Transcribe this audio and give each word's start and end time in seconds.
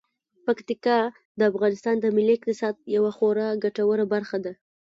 پکتیکا 0.45 0.99
د 1.39 1.41
افغانستان 1.51 1.95
د 1.99 2.05
ملي 2.15 2.33
اقتصاد 2.37 2.75
یوه 2.95 3.11
خورا 3.17 3.47
ګټوره 3.63 4.05
برخه 4.13 4.37
ده. 4.45 4.53